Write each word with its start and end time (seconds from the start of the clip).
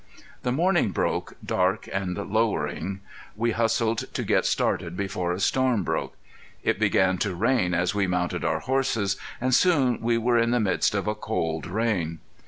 The 0.41 0.51
morning 0.51 0.89
broke 0.89 1.35
dark 1.45 1.87
and 1.93 2.17
lowering. 2.17 3.01
We 3.35 3.51
hustled 3.51 3.99
to 3.99 4.23
get 4.23 4.47
started 4.47 4.97
before 4.97 5.31
a 5.31 5.39
storm 5.39 5.83
broke. 5.83 6.17
It 6.63 6.79
began 6.79 7.19
to 7.19 7.35
rain 7.35 7.75
as 7.75 7.93
we 7.93 8.07
mounted 8.07 8.43
our 8.43 8.61
horses, 8.61 9.15
and 9.39 9.53
soon 9.53 10.01
we 10.01 10.17
were 10.17 10.39
in 10.39 10.49
the 10.49 10.59
midst 10.59 10.95
of 10.95 11.05
a 11.05 11.13
cold 11.13 11.67
rain. 11.67 12.17